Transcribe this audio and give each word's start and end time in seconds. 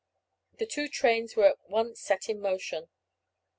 The 0.57 0.65
two 0.65 0.87
trains 0.87 1.35
were 1.35 1.45
at 1.45 1.69
once 1.69 1.99
set 2.01 2.27
in 2.27 2.39
motion. 2.41 2.89